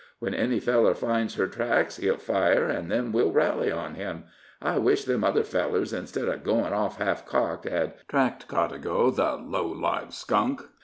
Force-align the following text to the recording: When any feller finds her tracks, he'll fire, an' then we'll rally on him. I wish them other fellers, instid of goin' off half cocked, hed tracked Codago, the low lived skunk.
When 0.17 0.33
any 0.33 0.59
feller 0.59 0.95
finds 0.95 1.35
her 1.35 1.45
tracks, 1.45 1.97
he'll 1.97 2.17
fire, 2.17 2.67
an' 2.71 2.87
then 2.87 3.11
we'll 3.11 3.31
rally 3.31 3.71
on 3.71 3.93
him. 3.93 4.23
I 4.59 4.79
wish 4.79 5.03
them 5.05 5.23
other 5.23 5.43
fellers, 5.43 5.93
instid 5.93 6.27
of 6.27 6.43
goin' 6.43 6.73
off 6.73 6.97
half 6.97 7.23
cocked, 7.27 7.65
hed 7.65 7.93
tracked 8.07 8.47
Codago, 8.47 9.11
the 9.15 9.33
low 9.35 9.67
lived 9.67 10.13
skunk. 10.13 10.63